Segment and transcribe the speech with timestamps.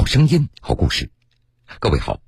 [0.00, 1.10] 好声音，好故事。
[1.78, 2.22] 各位好，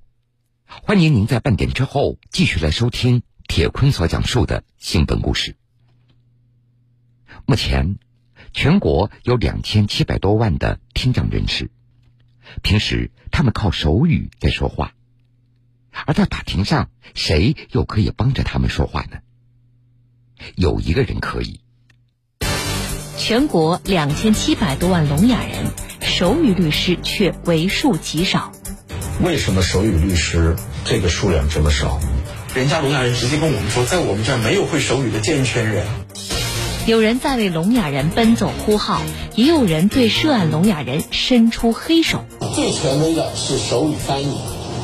[0.67, 5.57] 欢迎您在半点之后继续来收听铁坤所讲述的新闻故事。
[7.47, 7.97] 目前，
[8.53, 11.71] 全国有两千七百多万的听障人士，
[12.61, 14.93] 平时他们靠手语在说话，
[16.05, 19.21] 而在法庭上，谁又可以帮着他们说话呢？
[20.57, 21.63] 有一个人可以。
[23.17, 25.73] 全国两千七百多万聋哑人，
[26.13, 28.53] 手语律师却为数极少。
[29.25, 31.99] 为什么手语律师这个数量这么少？
[32.55, 35.87] 人家聋哑人直接跟我们说，在我们这儿没有会手语的健全人。
[36.87, 39.01] 有人在为聋哑人奔走呼号，
[39.37, 42.23] 也有人对涉案聋哑人伸出黑手。
[42.55, 44.37] 最权威的是手语翻译，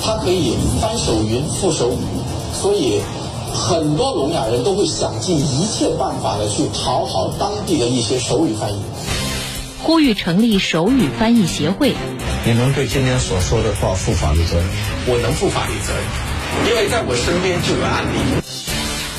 [0.03, 3.03] 它可以翻手云、覆手语，所以。
[3.51, 8.79] 很多聋哑人都会想尽一切办法的去讨好当地的一些手语翻译，
[9.81, 11.95] 呼吁成立手语翻译协会。
[12.45, 14.67] 你能对今天所说的话负法律责任？
[15.07, 18.19] 我能负法律责任，因为在我身边就有案例。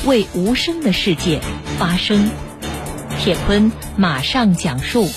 [0.06, 1.40] 为无声的世界
[1.78, 2.30] 发声，
[3.18, 5.08] 铁坤马上讲述。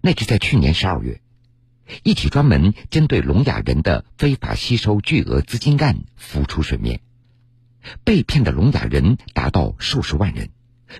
[0.00, 1.20] 那是在去年十二月。
[2.04, 7.00] 一起专门针对聋哑人的非法吸收巨额资金案浮出水面，
[8.04, 10.50] 被骗的聋哑人达到数十万人，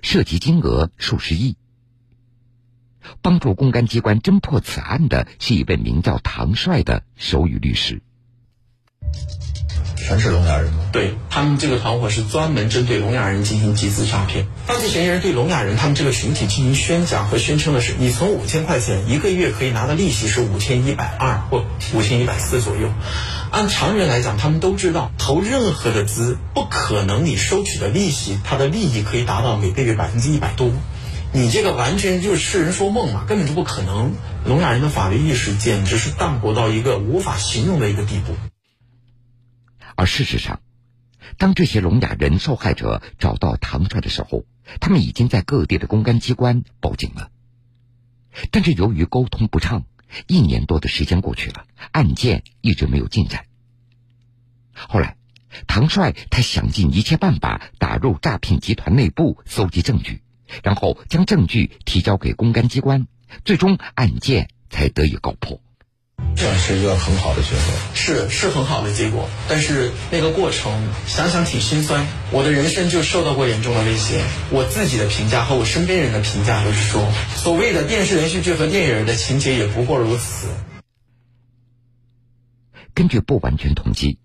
[0.03, 1.57] 涉及金额数十亿。
[3.23, 8.03] 帮助公安机关侦破此案的是一位名叫唐帅的手语律师。
[10.11, 10.81] 全是聋哑人吗？
[10.91, 14.45] 对他们这个团伙是专门针对聋哑人进行集资诈骗。
[14.67, 22.89] 犯罪嫌疑人对聋哑人他们这个群体进行宣讲和宣称的是，你从五千块钱一个月可以拿的利息是五千一百二或五千一百四左右。
[23.53, 30.73] 按常人来讲，他们都知道投任何的资不可能你收取的利息，它的利益可以达到每个月百分之一百多。
[31.33, 34.13] 你这个完全就是痴人说梦嘛，根本就不可能。
[34.45, 38.35] 聋哑人的法律意识简直是淡薄到一个无法形容的一个地步。
[40.01, 40.63] 而事实上，
[41.37, 44.47] 当这些聋哑人受害者找到唐帅的时候，
[44.81, 47.31] 他们已经在各地的公安机关报警了。
[48.51, 49.85] 但是由于沟通不畅，
[50.27, 53.45] 一年多的时间过去了，案件一直没有进展。
[54.73, 55.19] 后来，
[55.67, 60.23] 唐帅他想尽一切办法打入诈骗集团内部搜集证据，
[60.63, 63.07] 然后将证据提交给公安机关，
[63.45, 65.61] 最终案件才得以告破。
[66.37, 70.73] 算是一个很好的结果，是是很好的结果，但是那个过程
[71.07, 72.07] 想想挺心酸。
[72.33, 80.49] 我的人生就受到过严重的威胁，我自己的评价和我身边人的评价都是说，所谓的电视连续剧和电影的情节也不过如此。
[82.95, 84.19] 根据不完全统计，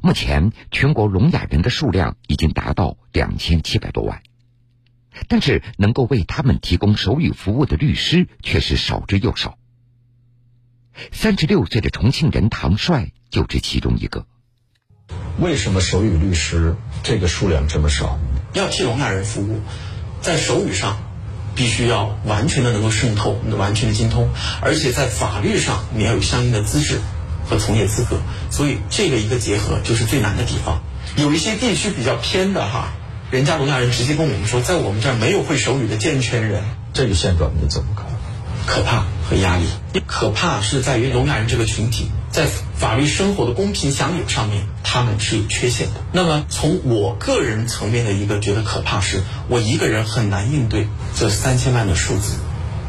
[0.00, 4.22] 目前全国聋哑人的数量已经达到两千七百多万，
[5.26, 9.57] 但是能够为他们提供手语服务的律师却是少之又少。
[11.12, 14.26] 三十六岁的重庆人唐帅就是其中一个。
[15.38, 18.18] 为什么手语律师这个数量这么少？
[18.52, 19.60] 要替聋哑人服务，
[20.20, 20.98] 在手语上
[21.54, 24.28] 必须要完全的能够渗透、完全的精通，
[24.60, 27.00] 而且在法律上你要有相应的资质
[27.46, 28.20] 和从业资格。
[28.50, 30.82] 所以这个一个结合就是最难的地方。
[31.16, 32.92] 有一些地区比较偏的哈，
[33.30, 36.64] 人家聋哑人直接跟我们说，在我们这儿没有会手语的健全人。
[36.92, 38.06] 这个现状你怎么看？
[38.68, 39.64] 可怕和压力，
[40.06, 42.46] 可怕是在于聋哑人这个群体在
[42.76, 45.94] 法律生活的公平享有上面，他们是有缺陷的。
[46.12, 50.86] 那么从我个人层面的一个觉得可怕是，我一个人很难应对
[51.16, 52.36] 这三千万的数字，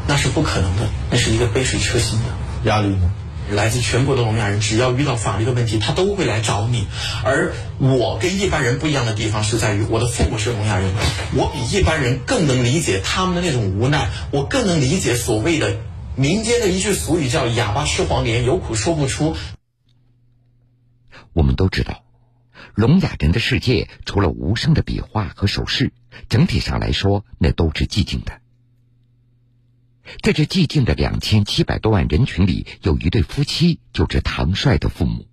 [0.06, 2.26] 那是不可能的，那是一个杯水车薪的
[2.70, 3.10] 压力呢。
[3.50, 6.86] 来自全国的聋哑人，只要遇到法律的问题，他都会来找你。
[7.24, 10.92] 而我跟一般人不一样的地方是在于，我的父母是聋哑人，
[11.34, 15.76] 我比一般人更能理解他们的那种无奈，我更能理解所谓的
[16.16, 19.36] 民间的一句俗语叫“哑巴吃黄连，有苦说不出”。
[21.32, 22.02] 我们都知道，
[22.74, 25.92] 聋哑人的世界除了无声的笔画和手势，
[26.28, 28.40] 整体上来说，那都是寂静的。
[30.22, 35.26] 在这寂静的两千七百多万人群里，有一对夫妻，就是唐帅的父母。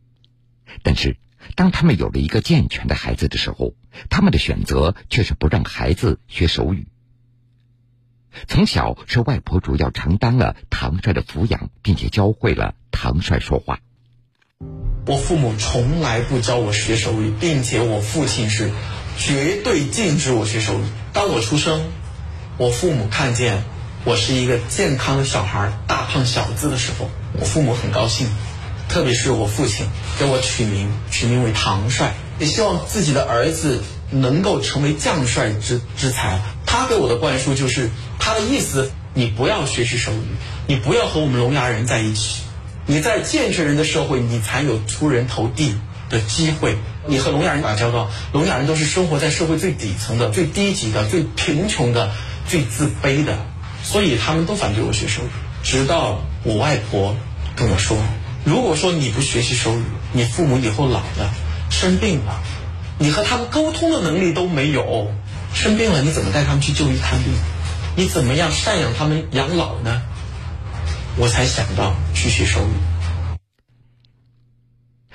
[0.84, 1.18] 但是，
[1.56, 3.74] 当他们有了一个健全的孩子的时候，
[4.10, 6.88] 他们的选择却是不让孩子学手语。
[8.48, 13.80] 从小是外婆主要承担了唐帅的抚养，并且教会了唐帅说话。
[15.08, 18.72] 我父母从来不教我学手语，并且我父亲是
[19.18, 20.84] 绝对禁止我学手语。
[21.14, 21.82] 当我出生，
[22.58, 23.64] 我父母看见。
[24.08, 28.30] 我是一个健康的小孩儿，大胖小子的时候，我父母很高兴，
[28.88, 29.86] 特别是我父亲
[30.18, 36.40] 给我取名，取名为唐帅，也希望自己的儿子能够成为将帅之之才。
[36.66, 40.38] 他给我的灌输就是他的意思，你不要学习手语，
[40.68, 42.44] 你不要和我们聋哑人在一起。
[42.86, 45.76] 你在健全人的社会，你才有出人头地
[46.10, 46.78] 的机会。
[47.08, 52.10] 你和聋哑人打交道，聋哑人都是生活在社会最底层的、最低级的、最贫穷的、
[52.48, 53.38] 最自卑的，
[53.88, 55.30] 所以他们都反对我学手语。
[55.64, 57.16] 直到我外婆
[57.56, 57.98] 跟我说
[58.44, 61.34] ：“如果说你不学习手语，你父母以后老了
[61.70, 62.44] 生病了，
[63.00, 65.10] 你和他们沟通的能力都没有，
[65.54, 67.32] 生病了你怎么带他们去就医看病？
[67.96, 70.02] 你怎么样赡养他们养老呢？”
[71.18, 72.74] 我才想到去学手语。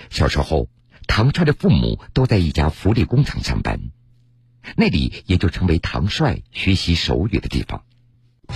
[0.08, 0.68] 小时候，
[1.06, 3.80] 唐帅的父母都在一家福利工厂上班，
[4.76, 7.84] 那里也就成为唐帅学习手语的地方。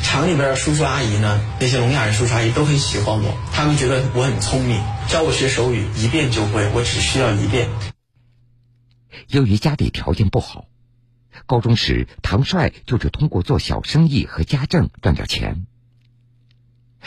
[0.03, 7.69] 厂里边的叔叔阿姨呢，那些聋哑人叔叔阿姨都很喜欢我，他们觉得我很聪明，教我学手语一遍就会，我只需要一遍。
[9.29, 10.67] 由于家里条件不好，
[11.47, 15.67] 高中时唐帅就是通过做小生意和家政赚点钱。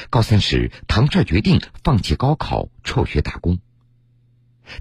[0.09, 3.59] 高三时，唐帅决定放弃高考，辍学打工。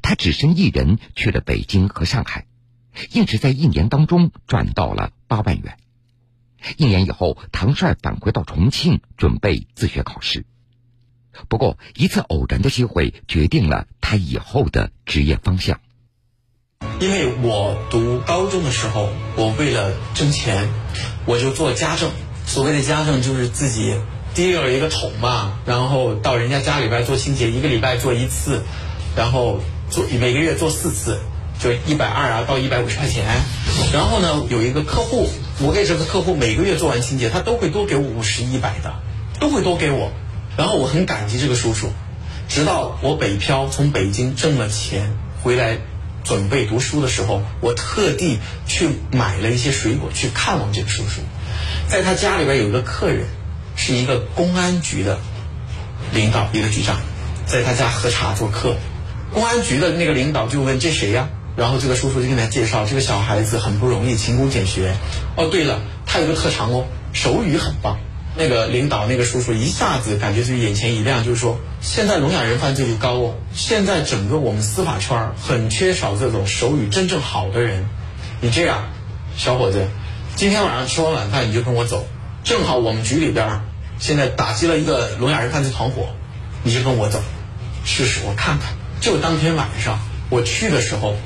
[0.03, 2.47] 他只身一人去了北京和上海，
[3.13, 5.79] 硬是在一年当中赚到了八万元。
[6.77, 10.45] 一年以后，唐帅返回到重庆，准备自学考试。
[11.49, 15.81] 不过，一次偶然的机会决定了他以后的职业方向。
[17.01, 20.69] 因为我读高中的时候，我为了挣钱，
[21.27, 22.11] 我就做家政。
[22.47, 23.95] 所谓的家政，就是自己。
[24.35, 28.63] 提了一个桶嘛，然后到人家家里边做清洁，一个礼拜做一次，
[29.17, 29.59] 然后
[29.91, 31.19] 做每个月做四次，
[31.59, 33.25] 就一百二啊到一百五十块钱。
[33.93, 35.29] 然后呢，有一个客户，
[35.61, 38.95] 我给这个客户每个月做完清洁，他都会多给我五十一百的，
[39.41, 40.13] 都会多给我。
[40.57, 41.93] 然后我很感激这个叔叔，
[42.49, 45.79] 直到我北漂从北京挣了钱回来
[46.25, 51.21] 准备读书的时候，我特地去买了一些水果去看望这个叔叔，
[51.89, 53.27] 在他家里边有一个客人。
[53.81, 55.21] 是一个公安局的
[56.13, 56.97] 领导，一个局长，
[57.47, 58.75] 在他家喝茶做客。
[59.33, 61.29] 公安局的那个领导就问：“这谁呀？”
[61.59, 64.95] 然后这个叔叔就跟他介绍：“这个小孩子很不容易，勤工俭学。
[65.37, 67.99] 哦，对了，他有个特长哦，手语很棒。”
[68.39, 77.89] 那个领导那个叔叔一下子感觉自己眼前一亮，就是说：“现在聋哑人犯罪率高哦，现在整个我们司法圈很缺少这种手语真正好的人。
[78.41, 78.85] 你这样，
[79.37, 79.89] 小伙子，
[80.37, 82.07] 今天晚上吃完晚饭你就跟我走。”
[82.45, 83.63] 正好我们局里边
[83.99, 86.07] 现在打击了一个聋哑人犯罪团伙，
[86.63, 87.21] 你就跟我走，
[87.85, 88.75] 试试我看看。
[89.01, 89.99] 就当天晚上
[90.31, 91.17] 我去的时候，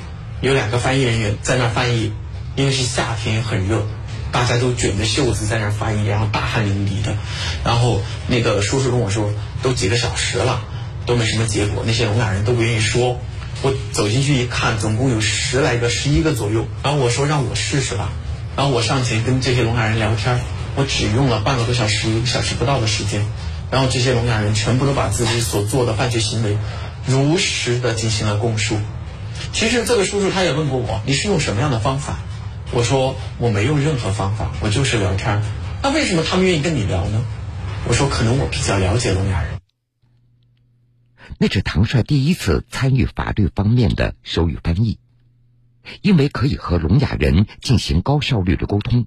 [0.43, 2.13] 有两个翻译人员在那翻译，
[2.57, 3.87] 因为是夏天很热，
[4.33, 7.15] 大家都卷着袖子在那翻译，然后大汗淋漓的。
[7.65, 9.31] 然后那个叔叔跟我说，
[9.63, 10.65] 都几个小时了，
[11.07, 13.21] 都没什么结果，那些聋哑人都不愿意说。
[13.63, 16.67] 我走进去一看，总共有十来个、十一个左右。
[16.83, 18.11] 然后我说让我试试吧，
[18.57, 20.41] 然后我上前跟这些聋哑人聊天。
[20.75, 23.25] 我只用了半个多小时，一个小时不到的时间，
[23.71, 26.57] 然后这些聋哑人全部都把自己所做的犯罪行为
[27.07, 28.79] 如实的进行了供述。
[29.53, 32.19] 其实这个叔叔他也问过我，你是用什么样的方法？
[32.73, 35.43] 我说我没用任何方法，我就是聊天。
[35.83, 37.25] 那为什么他们愿意跟你聊呢？
[37.87, 39.61] 我说可能我比较了解聋哑人。
[41.39, 44.99] 那是唐帅第一次参与法律方面的手语翻译，
[46.01, 49.07] 因为可以和聋哑人进行高效率的沟通。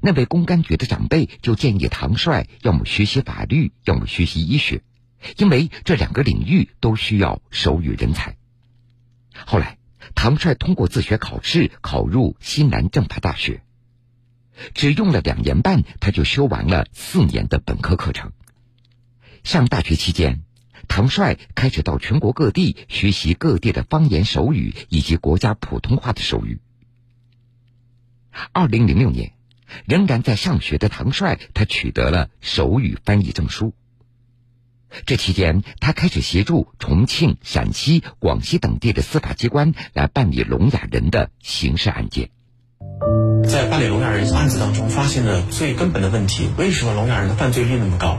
[0.00, 4.82] 那位公安局的长辈就建议唐帅要么学习法律，要么学习医学，
[5.36, 8.36] 因为这两个领域都需要手语人才。
[9.46, 9.78] 后来，
[10.14, 13.62] 唐帅通过自学考试考入西南政法大学，
[14.74, 18.32] 只用了两年半，他就修完了四年的本科课程。
[19.44, 20.42] 上大学期间，
[20.88, 26.60] 唐帅开始到全国各地学习各地的方言手语以及国家普通话的手语。
[28.52, 29.32] 二零零六年。
[29.84, 33.74] 仍然在上学的唐帅，他取得了手语翻译证书。
[35.06, 42.30] 这期间，他开始协助重庆、陕西、广西等地的司法机关来办理聋哑人的刑事案件。
[43.48, 48.18] 在办理聋哑人案子当中，发现了最根本的问题：为什么聋哑人的犯罪率那么高？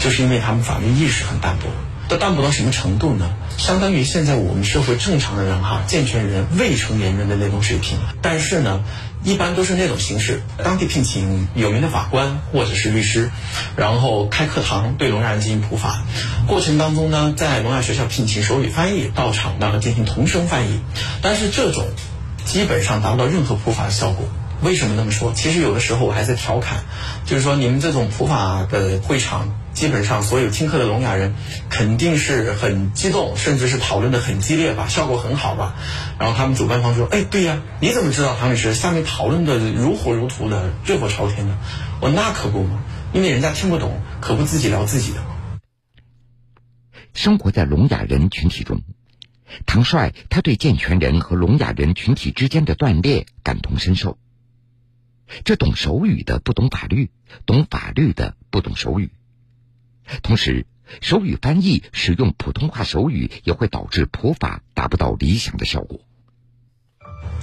[0.00, 1.68] 就是因为他们法律意识很淡薄。
[2.08, 3.30] 都淡薄到什么程度呢？
[3.56, 7.98] 相当于现在我们社会正常的人哈，健全人、未成年人的那种水平。
[8.20, 8.84] 但是呢。
[9.24, 13.30] 一般都是那种形式，当地聘请有名的法官或者是律师，
[13.76, 16.02] 然后开课堂对聋哑人进行普法。
[16.46, 20.80] 过程当中呢，在聋哑学校聘请手语翻译到场，然后进行同声翻译。
[21.22, 21.86] 但是这种
[22.44, 24.26] 基本上达不到任何普法的效果。
[24.62, 25.32] 为什么那么说？
[25.34, 26.84] 其实有的时候我还在调侃，
[27.26, 31.34] 就是说你们这种普法的会场，基本上所有听课的聋哑人
[31.68, 35.74] 肯定是很激动，甚至是讨论的很激烈吧，效果很好吧。
[36.18, 41.58] 然后他们主办方说：“哎，对呀，你怎么知道唐律师下面讨论的如火如荼的、热火朝天的？”
[42.00, 45.26] 我那可不嘛，因为人家听不懂，可不自己聊自己的吗？
[47.14, 48.80] 生活在聋哑人群体中。
[49.66, 54.16] 唐帅，他对健全人和聋哑人群体之间的断裂感同身受。
[55.44, 57.10] 这懂手语的不懂法律，
[57.46, 59.10] 懂法律的不懂手语。
[60.22, 60.66] 同时，
[61.00, 66.00] 手语翻译使用普通话手语也会导致普法达不到理想的效果。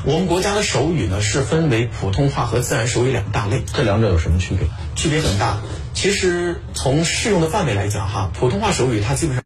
[0.05, 4.67] 我们国家的手语呢是分为普通话和自然手语两大类，这两者有什么区别？
[4.95, 5.61] 区别很大。
[5.93, 9.43] 其实从适用的范围来讲，哈，普通话手语它基本上。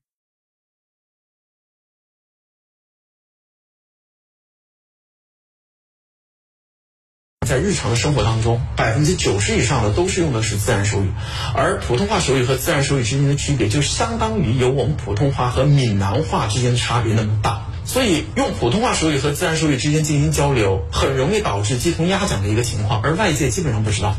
[7.54, 11.12] 在日常的生活当中，百分之九十以上的都是用的是自然手语，
[11.54, 17.68] 而普通话手语和自然手语之间的区别，就相当于有我们普通话和闽南话之间的差别那么大。
[17.86, 24.16] 所以，用普通话手语和自然手语之间进行交流，很容易导致鸡同鸭讲的一个情况，而外界基本上不知道。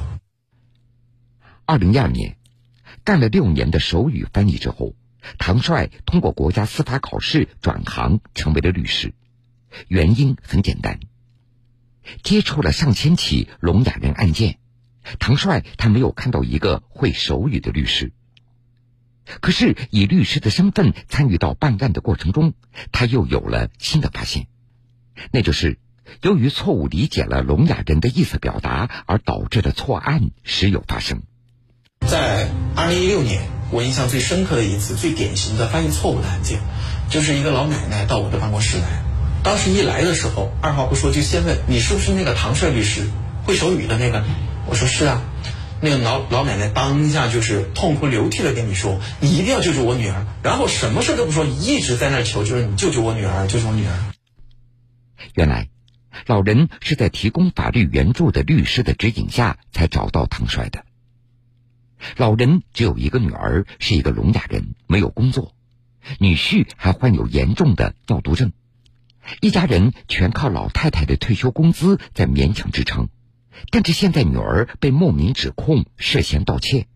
[1.66, 2.36] 二零一二年，
[3.02, 4.94] 干了六年的手语翻译之后，
[5.38, 9.12] 唐帅通过国家司法考试转行成为了律师，
[9.88, 11.00] 原因很简单。
[12.22, 14.58] 接触了上千起聋哑人案件，
[15.18, 18.12] 唐帅他没有看到一个会手语的律师。
[19.40, 22.52] 可是以律师的身份参与到办案的过程中，
[22.92, 24.48] 他又有了新的发现，
[25.32, 25.78] 那就是
[26.20, 31.22] 由于错误理解了聋哑人的意思表达而导致的错案时有发生。
[32.06, 36.60] 在二零一六年，我印象最深刻的一次最典型的翻译错误的案件，
[37.08, 39.13] 就是一个老奶奶到我的办公室来。
[39.44, 43.06] 当时一来的时候，二话不说就先问你是不是那个唐帅律师，
[43.44, 44.24] 会手语的那个？
[44.66, 45.22] 我说是啊。
[45.82, 50.26] 那个老老奶奶当下就是痛哭流涕的跟你说，你一定要救救我女儿。
[50.42, 53.92] 然后什么事都不说，一直在那求，就是你救救我女儿，救救我女儿。
[55.34, 55.68] 原来，
[56.26, 60.86] 老人是在提供法律援助的律师的指引下才找到唐帅的。
[62.16, 65.52] 老人只有一个女儿，是一个聋哑人，没有工作，
[66.18, 68.52] 女婿还患有严重的尿毒症。
[69.40, 73.08] 一家人全靠老太太的退休工资在勉强支撑，
[73.70, 76.86] 但是现在女儿被莫名指控涉嫌盗窃，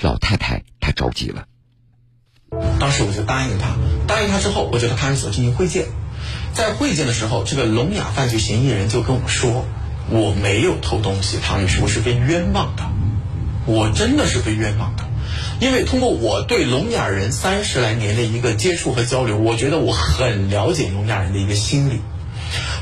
[0.00, 1.46] 老太太她着急了。
[2.80, 5.86] 当时我就答应他，答应他之后，我就到看守所进行会见。
[6.54, 9.66] 在会见的时候，这个聋哑犯罪嫌疑人就跟我说
[10.10, 12.90] ：“我没有偷东西，唐女士，我是被冤枉的，
[13.66, 15.07] 我真的是被冤枉的。”
[15.60, 22.00] 因为通过我对聋哑人三十来年的一个接触和交流，我觉得我很了解聋哑人的一个心理。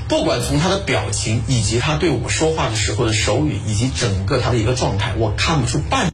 [0.09, 6.12] 不管从他的表情，以及他对我说话的时候的手语，以及整个他的一个状态，我看不出半。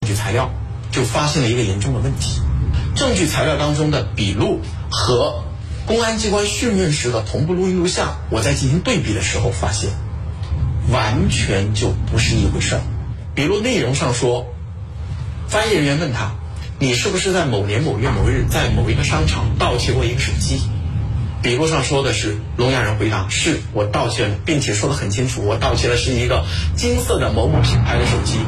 [0.00, 0.50] 证据材料
[0.90, 2.42] 就发现了一个严重的问题：
[2.96, 4.60] 证据材料当中的笔录
[4.90, 5.44] 和。
[5.84, 9.90] 公安机关讯问时的同步录音录像，我在进行对比的时候发现，
[10.90, 12.80] 完全就不是一回事儿。
[13.34, 14.46] 比如内容上说，
[15.48, 16.32] 翻译人员问他
[16.78, 20.62] ：“你是不是在某年某月某日在某一个商场盗窃过一个手机？”
[21.42, 26.44] 笔录上说的是聋哑人回答：“是我盗窃了，并且说的很清楚，我盗窃的是一个
[26.76, 28.38] 金色的某某品牌的手机。”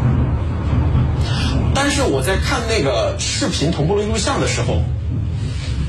[1.74, 4.84] 但是我在看那个视频同步录音录像的时候。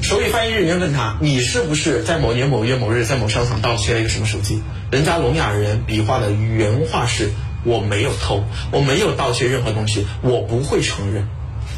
[0.05, 7.31] 手语翻译人员问他：“你是不是在某年某月某日在某商场盗窃了一个什么手机？”人家聋哑人比划的原话是
[7.65, 11.25] ：“我没有偷，我没有盗窃任何东西，我不会承认。”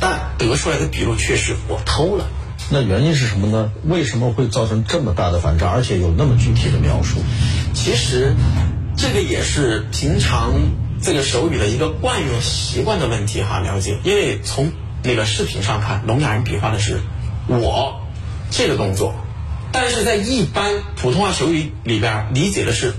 [0.01, 2.27] 但得出来的笔录却是我偷了。
[2.69, 3.71] 那原因是什么呢？
[3.85, 7.19] 为什么会造成这么大的反差，而且有那么具体的描述？
[7.73, 8.35] 其实，
[8.97, 10.53] 这个也是平常
[11.01, 13.61] 这个手语的一个惯用习惯的问题哈。
[13.61, 16.99] 了解，因为从那个视频上看，聋哑人比划的是
[17.47, 18.01] 我。
[18.49, 19.13] 这个动作，
[19.71, 22.93] 但是在一般普通话手语里边理解的是，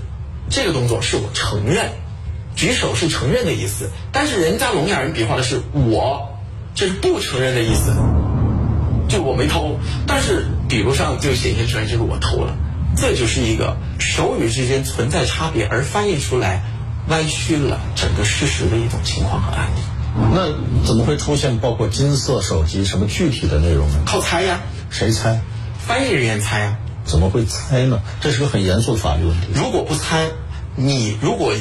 [0.49, 1.91] 这个动作是我承认，
[2.55, 3.89] 举手是承认的意思。
[4.11, 6.39] 但是人家聋哑人比划的是我，
[6.75, 7.93] 这是不承认的意思，
[9.07, 9.79] 就我没偷。
[10.07, 12.55] 但是笔录上就显现出来就是我偷了，
[12.95, 16.63] 这就是一个手语之间存在差别而翻译出来
[17.07, 19.81] 歪曲了整个事实的一种情况和案例。
[20.31, 20.47] 那
[20.85, 23.99] 怎么会出现包括金色手机什么具体的内容呢？
[24.05, 24.59] 靠猜呀。
[24.89, 25.41] 谁猜？
[25.77, 26.77] 翻译人员猜呀？
[27.05, 28.01] 怎么会猜呢？
[28.21, 29.47] 这是个很严肃的法律问题。
[29.53, 30.29] 如果不猜，
[30.75, 31.53] 你如果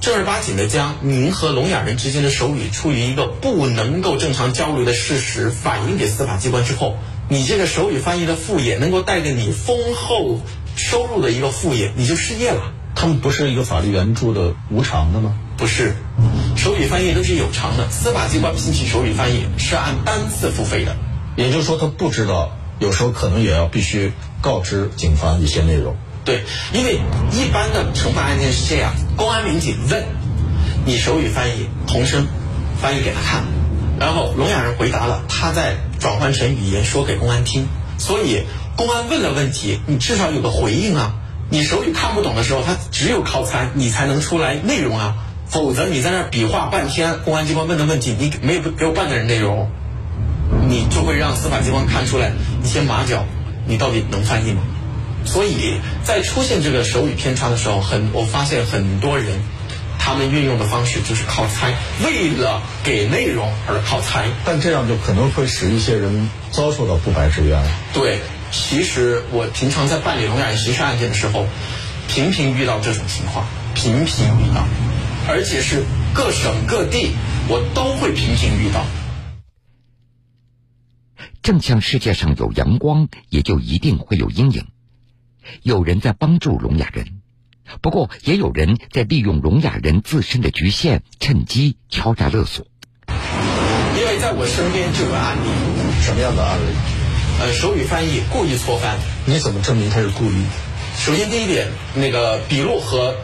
[0.00, 6.96] 正儿八经的将您和聋哑人之间的手语处于一个不能够正常交流的事实反映给司法机关之后，
[7.28, 10.40] 你这个手语翻译的副业能够带给你丰厚
[10.76, 12.72] 收入的一个副业，你就失业了。
[12.94, 15.34] 他们不是一个法律援助的无偿的吗？
[15.56, 15.94] 不是，
[16.54, 20.94] 手语翻译都是有偿的，司法机关聘请手语翻译是按单次付费的。
[21.34, 25.96] 也就是说，他不知道，有时候可能也要必须告知警方一些内容。
[26.24, 27.00] 对，因为
[27.32, 30.04] 一般的惩罚案件是这样：公安民警问
[30.84, 32.26] 你手语翻译，同声
[32.80, 33.44] 翻译给他看，
[33.98, 37.66] 然后聋哑人回答了，他再转换成语言说给公安听。
[37.98, 38.44] 所以
[38.76, 41.14] 公安问了问题，你至少有个回应啊。
[41.48, 45.14] 你手语看不懂的时候，他只有靠猜，你才能出来内容啊。
[45.48, 49.68] 否则你在那儿比划半天，公安机关问的问题你没有给我半点内容，
[50.68, 53.24] 你就会让司法机关看出来一些马脚，
[53.66, 54.62] 你到底能翻译吗？
[55.24, 59.40] 所以在出现这个手语偏差的时候，很我发现很多人
[59.98, 61.74] 他们运用的方式就是靠猜，
[62.04, 67.62] 为了给内容而靠猜，但这样就可能会使一些人遭受到不白之冤。
[67.92, 68.20] 对。
[68.52, 71.46] 其实我平常在办理聋哑人刑事案件的时候，
[72.06, 74.64] 频频遇到这种情况，频频遇到，
[75.28, 75.82] 而且是
[76.14, 77.10] 各省各地
[77.48, 78.84] 我都会频频遇到。
[81.42, 84.66] 正像世界上有阳光，也就一定会有阴影。
[85.62, 87.20] 有人在帮助聋哑人，
[87.80, 92.66] 不过也有人在利用聋哑人自身的局限，趁机敲诈勒索。
[93.96, 96.62] 因为在我身边就有案例，什么样的案例？
[97.38, 100.44] 呃，手语翻译故意错翻，你怎么证明他是故意？
[100.98, 103.14] 首先，第一点，那个笔录和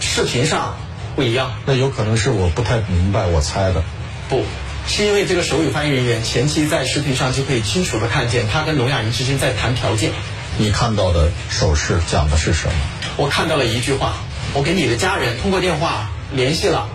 [0.00, 0.74] 视频上
[1.18, 1.50] 不一样。
[1.66, 3.82] 那有可能是我不太明白，我猜的。
[4.28, 4.44] 不
[4.86, 10.12] 是因为这个手语翻译人员前期在视频上就可以清楚的看见他跟聋哑人之间在谈条件。
[10.58, 12.72] 你看到的手势讲的是什么？
[13.16, 14.12] 我看到了一句话，
[14.54, 16.88] 我给你的家人通过电话联系了，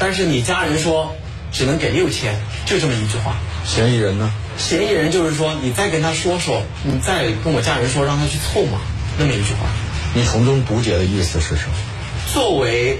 [0.00, 1.14] 但是你家人说
[1.52, 3.36] 只能给六千，就这么一句话。
[3.64, 4.32] 嫌疑人呢？
[4.58, 8.80] 嫌疑人就是说，你再跟他说说，你再跟我家人说，让他去凑嘛，
[9.16, 9.68] 那么一句话。
[10.12, 11.74] 你从中读解的意思是什么？
[12.32, 12.98] 作为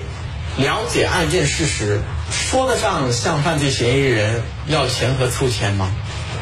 [0.58, 5.90] 了解案件事实，说得上向犯罪嫌疑人要钱和凑钱吗？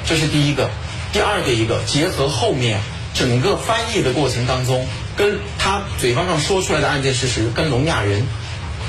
[0.07, 0.71] 这是第一个。
[1.13, 2.81] 第二个一个，结合后面
[3.15, 8.27] 整个翻译的过程当中，跟他嘴巴上说出来的案件事实，跟聋哑人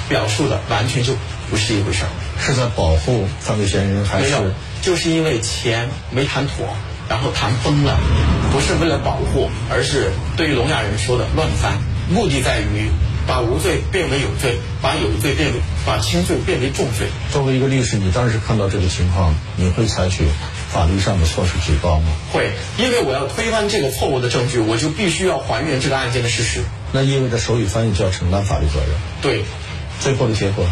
[0.09, 1.13] 表述的完全就
[1.49, 2.09] 不是一回事儿。
[2.41, 4.33] 是在保护犯罪嫌疑人，还是？
[4.81, 6.65] 就是因为钱没谈妥，
[7.09, 7.99] 然后谈崩了，
[8.51, 11.77] 不是为了保护，而是对于聋哑人说的乱翻，
[12.09, 12.89] 目的在于
[13.29, 17.07] 把无罪变为有罪，把有罪变为把轻罪变为重罪。
[17.31, 20.23] 作为一个律师，你当时看到这个情况，你会采取
[20.73, 22.07] 法律上的措施举报吗？
[22.33, 26.63] 会，因为我要推翻这个错误的证据，我就必须要还原这个案件的事实。
[26.91, 28.89] 那意味着手语翻译就要承担法律责任。
[29.21, 29.43] 对，
[30.01, 30.65] 最后的结果。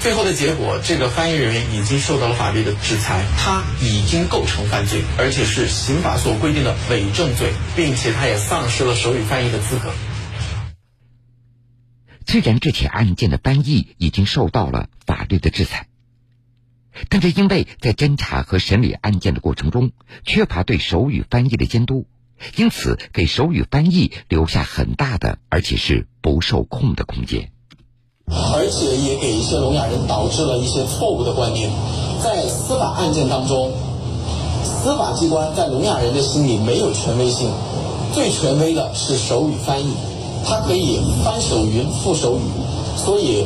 [0.00, 9.90] 最后的结果，这个翻译人员已经受到了法律的制裁，他已经构成犯罪，而且是刑法所规定的伪证罪，并且他也丧失了手语翻译的资格。
[12.34, 15.86] 虽然这起案件的翻译已经受到了法律的制裁，
[17.08, 19.92] 但是因为在侦查和审理案件的过程中
[20.24, 22.08] 缺乏对手语翻译的监督，
[22.56, 27.52] 因此给手语翻译留下很大的而且是不受控的空间。
[28.26, 31.70] 而且也给一些聋哑人导致了一些错误的观念，
[32.20, 33.72] 在司法案件当中，
[34.64, 37.48] 司法机关在聋哑人的心里没有权威性，
[38.12, 39.94] 最权威的是手语翻译，
[40.46, 42.42] 它可以翻手云覆手雨，
[42.96, 43.44] 所以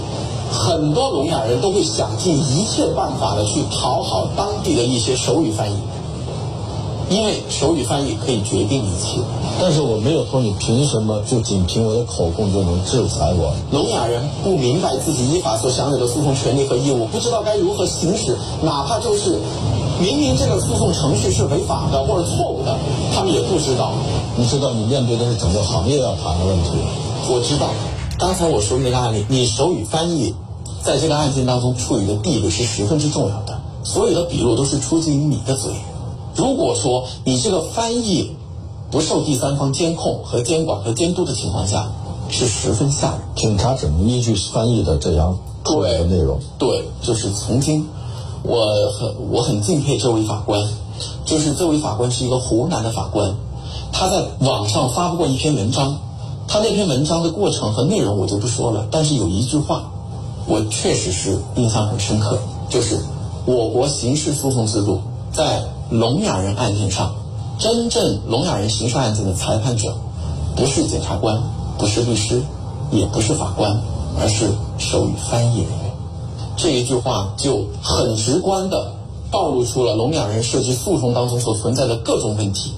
[0.51, 5.77] 很多聋哑人都会想尽一切办法的去讨好当地的一些手语翻译。
[7.11, 9.19] 因为手语翻译可以决定一切，
[9.59, 13.51] 但是我没有说你凭什么就仅凭我的口供就能制裁我？
[13.73, 19.39] 聋哑人不明白自己依法所享有的诉讼权利和义务，不知道该如何行使，哪怕就是
[19.99, 22.77] 明明这个诉讼程序是违法的或者错误的，
[23.15, 23.95] 他们也不知道。
[24.39, 26.71] 你知道你面对的是整个行业要谈的问题。
[27.29, 27.71] 我知道，
[28.21, 30.33] 刚才我说的那个案例，你手语翻译
[30.85, 35.73] 在这个案件当中处于的地位是十分之重要的，所有的笔录都是出自于你的嘴。
[36.37, 38.37] 如果说你这个翻译
[38.93, 41.91] 不受第三方监控和监管和监督的情况下，
[42.31, 43.21] 是十分吓人。
[43.35, 46.39] 警察只能依据翻译的这样对内容？
[46.59, 47.85] 对，就是曾经，
[48.45, 50.63] 我很我很敬佩这位法官，
[51.25, 53.35] 就是这位法官是一个湖南的法官，
[53.93, 55.99] 他在网上发布过一篇文章，
[56.47, 59.91] 他那篇文章的过程和内容我就不说了，但是有一句话，
[60.47, 62.99] 我确实是印象很深刻，就是
[63.47, 65.01] 我国刑事诉讼制度
[65.33, 65.63] 在。
[65.91, 67.15] 聋哑人案件上，
[67.59, 69.97] 真正聋哑人刑事案件的裁判者，
[70.55, 71.43] 不是检察官，
[71.79, 72.43] 不是律师，
[72.91, 73.75] 也不是法官，
[74.21, 75.91] 而是手语翻译人员。
[76.59, 78.93] 这一句话就很直观的
[79.31, 82.75] 暴露出了聋哑人涉及诉讼当中所存在的各种问题。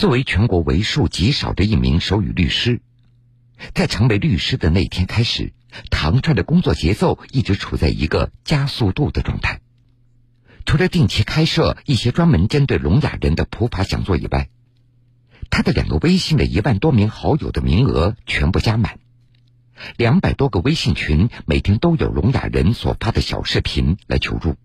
[0.00, 2.80] 作为全国为数极少的一名手语律师，
[3.74, 5.52] 在成为律师的那天开始，
[5.90, 9.60] 唐帅的工作节奏一直处在一个加速度的状态。
[10.64, 14.48] 除了定期开设一些专门针对聋哑人的普法讲座以外，
[15.50, 19.00] 他的两个微信的一万多名好友的名额全部加满，
[19.98, 24.56] 两百多个微信群每天都有聋哑人所发的小视频来求助。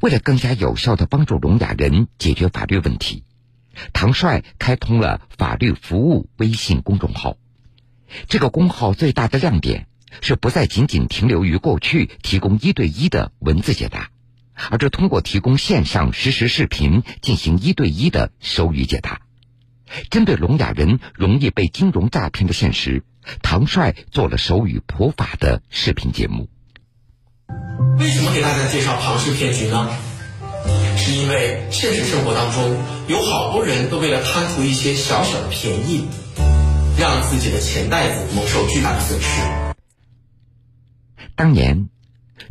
[0.00, 3.24] 为了更加有效的帮助聋哑人解决法律问题，
[3.92, 7.36] 唐帅开通了法律服务微信公众号。
[8.28, 9.86] 这个公号最大的亮点
[10.20, 14.10] 是不再仅仅停留于过去提供一对一的文字解答，
[14.70, 19.20] 而是通过提供线上实时视频进行一对一的手语解答。
[20.10, 23.04] 针对聋哑人容易被金融诈骗的现实，
[23.42, 26.48] 唐帅做了手语普法的视频节目。
[27.98, 30.07] 为什么给大家介绍庞氏骗局呢？
[31.08, 32.76] 是因为现实生活当中
[33.08, 36.04] 有好多人都为了贪图一些小小的便宜，
[36.98, 39.40] 让自己的钱袋子蒙受巨大的损失。
[41.34, 41.88] 当年，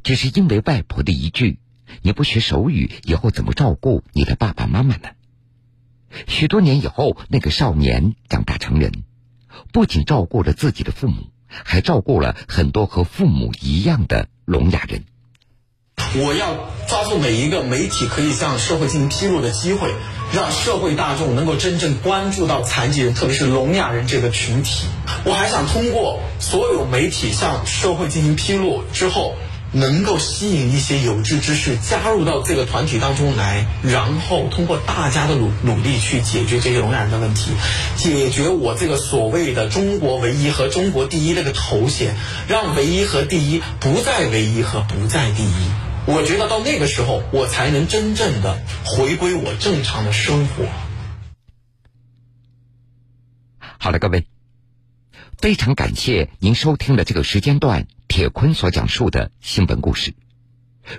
[0.02, 1.60] 只是因为外婆的一句
[2.02, 5.10] “你不学手语，以后怎么照顾你的爸爸妈妈呢？”
[6.26, 9.04] 许多年以后，那个少年长大成人，
[9.72, 15.04] 不仅照顾了自己的父母，还照顾了很多和父母一样的聋哑人。
[16.16, 16.70] 我要
[17.16, 19.94] 每一个媒体可以向社会进行披露的机会，
[20.34, 24.88] 让社会大众能够真正关注到残疾人，特别是聋哑人这个群体。
[25.24, 29.36] 我还想通过所有媒体向社会进行披露之后。
[29.74, 37.52] 能够吸引一些有志之士加入到这个团体当中来，然后通过大家的努努力去解决这些聋哑人的问题，
[37.98, 42.16] 解决我这个所谓的中国唯一和中国第一这个头衔，
[42.48, 45.87] 让唯一和第一不再唯一和不再第一。
[46.10, 50.64] 我觉得到那个时候，我才能真正的回归我正常的生活。
[53.78, 54.26] 好了，各位，
[55.38, 57.88] 非常感谢您收听的这个时间段。
[58.08, 60.14] 铁坤所讲述的新闻故事，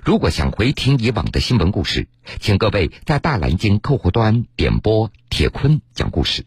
[0.05, 2.07] 如果想回听以往的新闻故事，
[2.38, 6.44] 请各位在大蓝鲸客户端点播“铁坤讲故事”。